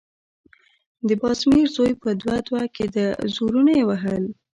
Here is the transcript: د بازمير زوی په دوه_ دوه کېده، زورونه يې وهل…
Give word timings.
د 1.07 1.09
بازمير 1.21 1.67
زوی 1.75 1.93
په 2.01 2.09
دوه_ 2.21 2.35
دوه 2.47 2.63
کېده، 2.75 3.05
زورونه 3.35 3.71
يې 3.79 3.83
وهل… 3.89 4.23